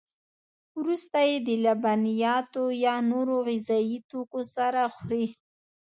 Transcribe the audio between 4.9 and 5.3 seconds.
خوري.